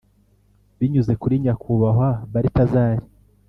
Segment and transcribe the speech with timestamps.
[0.77, 2.97] binyuze kuri nyakubahwa balthazar